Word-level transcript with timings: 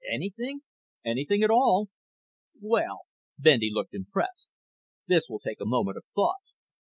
"Anything 0.11 0.59
at 1.05 1.51
all." 1.51 1.89
"Well." 2.59 3.01
Bendy 3.37 3.69
looked 3.71 3.93
impressed. 3.93 4.49
"This 5.05 5.29
will 5.29 5.37
take 5.39 5.61
a 5.61 5.65
moment 5.65 5.97
of 5.97 6.05
thought. 6.15 6.41